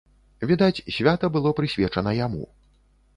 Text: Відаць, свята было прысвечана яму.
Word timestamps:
Відаць, 0.51 0.83
свята 0.95 1.29
было 1.35 1.51
прысвечана 1.59 2.11
яму. 2.25 2.43